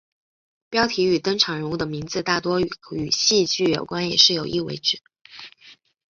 [0.67, 2.59] 标题与登场人物的名字大多
[2.89, 4.99] 跟戏剧有关也是有意为之。